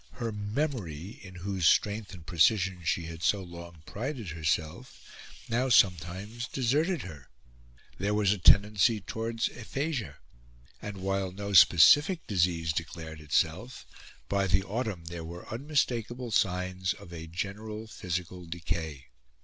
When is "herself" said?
4.31-4.99